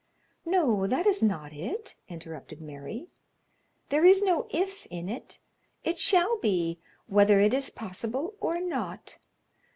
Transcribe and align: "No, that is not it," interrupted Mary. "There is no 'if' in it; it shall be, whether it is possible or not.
"No, 0.47 0.87
that 0.87 1.05
is 1.05 1.21
not 1.21 1.53
it," 1.53 1.93
interrupted 2.09 2.59
Mary. 2.59 3.09
"There 3.89 4.03
is 4.03 4.23
no 4.23 4.47
'if' 4.49 4.87
in 4.89 5.07
it; 5.09 5.37
it 5.83 5.99
shall 5.99 6.39
be, 6.39 6.79
whether 7.05 7.39
it 7.39 7.53
is 7.53 7.69
possible 7.69 8.33
or 8.39 8.59
not. 8.59 9.19